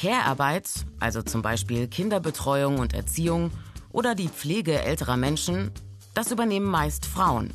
[0.00, 3.50] Care-Arbeit, also zum Beispiel Kinderbetreuung und Erziehung
[3.90, 5.72] oder die Pflege älterer Menschen,
[6.14, 7.50] das übernehmen meist Frauen.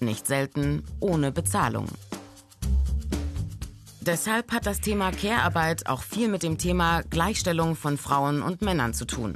[0.00, 1.86] Nicht selten ohne Bezahlung.
[4.00, 8.92] Deshalb hat das Thema Care-Arbeit auch viel mit dem Thema Gleichstellung von Frauen und Männern
[8.92, 9.34] zu tun.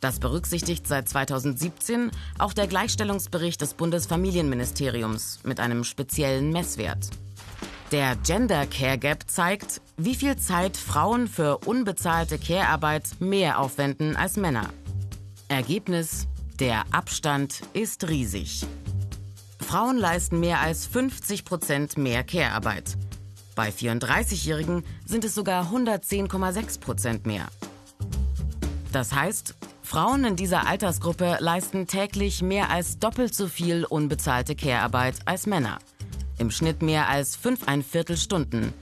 [0.00, 7.10] Das berücksichtigt seit 2017 auch der Gleichstellungsbericht des Bundesfamilienministeriums mit einem speziellen Messwert.
[7.92, 14.36] Der Gender Care Gap zeigt, wie viel Zeit Frauen für unbezahlte Care-Arbeit mehr aufwenden als
[14.36, 14.70] Männer.
[15.48, 16.26] Ergebnis,
[16.58, 18.66] der Abstand ist riesig.
[19.58, 22.96] Frauen leisten mehr als 50 Prozent mehr Care-Arbeit.
[23.54, 27.46] Bei 34-Jährigen sind es sogar 110,6 Prozent mehr.
[28.92, 35.16] Das heißt, Frauen in dieser Altersgruppe leisten täglich mehr als doppelt so viel unbezahlte Care-Arbeit
[35.24, 35.78] als Männer.
[36.38, 38.74] Im Schnitt mehr als fünfeinviertel Stunden.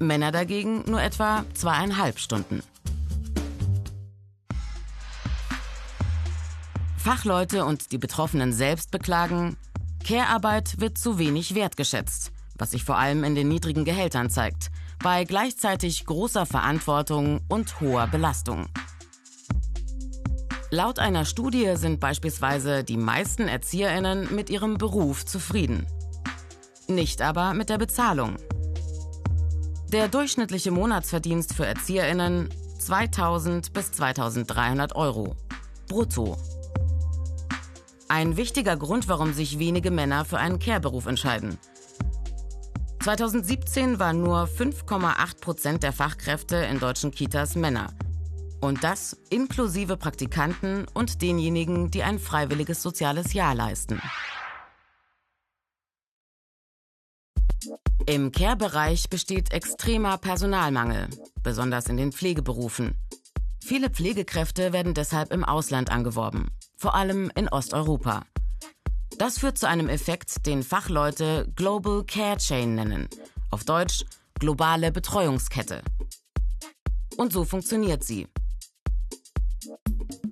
[0.00, 2.62] Männer dagegen nur etwa zweieinhalb Stunden.
[6.96, 9.56] Fachleute und die Betroffenen selbst beklagen,
[10.04, 14.70] Care-Arbeit wird zu wenig wertgeschätzt, was sich vor allem in den niedrigen Gehältern zeigt,
[15.02, 18.68] bei gleichzeitig großer Verantwortung und hoher Belastung.
[20.70, 25.86] Laut einer Studie sind beispielsweise die meisten Erzieherinnen mit ihrem Beruf zufrieden.
[26.86, 28.36] Nicht aber mit der Bezahlung.
[29.92, 35.34] Der durchschnittliche Monatsverdienst für Erzieherinnen 2000 bis 2300 Euro.
[35.88, 36.36] Brutto.
[38.08, 41.58] Ein wichtiger Grund, warum sich wenige Männer für einen Care-Beruf entscheiden.
[43.02, 47.88] 2017 waren nur 5,8 Prozent der Fachkräfte in deutschen Kitas Männer.
[48.60, 54.00] Und das inklusive Praktikanten und denjenigen, die ein freiwilliges soziales Jahr leisten.
[58.10, 61.06] Im Care-Bereich besteht extremer Personalmangel,
[61.44, 62.96] besonders in den Pflegeberufen.
[63.62, 68.24] Viele Pflegekräfte werden deshalb im Ausland angeworben, vor allem in Osteuropa.
[69.16, 73.08] Das führt zu einem Effekt, den Fachleute Global Care Chain nennen,
[73.52, 74.04] auf Deutsch
[74.40, 75.80] globale Betreuungskette.
[77.16, 78.26] Und so funktioniert sie.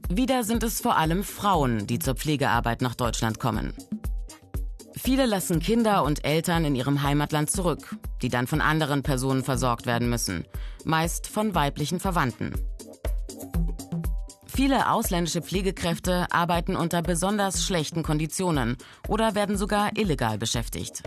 [0.09, 3.73] Wieder sind es vor allem Frauen, die zur Pflegearbeit nach Deutschland kommen.
[4.99, 9.87] Viele lassen Kinder und Eltern in ihrem Heimatland zurück, die dann von anderen Personen versorgt
[9.87, 10.45] werden müssen,
[10.85, 12.55] meist von weiblichen Verwandten.
[14.47, 18.77] Viele ausländische Pflegekräfte arbeiten unter besonders schlechten Konditionen
[19.07, 21.05] oder werden sogar illegal beschäftigt.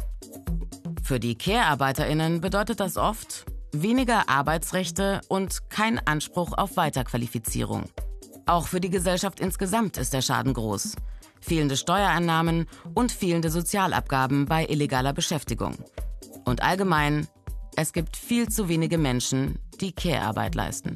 [1.03, 7.85] Für die Care-Arbeiterinnen bedeutet das oft weniger Arbeitsrechte und kein Anspruch auf Weiterqualifizierung.
[8.45, 10.95] Auch für die Gesellschaft insgesamt ist der Schaden groß.
[11.41, 15.75] Fehlende Steuereinnahmen und fehlende Sozialabgaben bei illegaler Beschäftigung.
[16.45, 17.27] Und allgemein,
[17.75, 20.95] es gibt viel zu wenige Menschen, die Care-Arbeit leisten.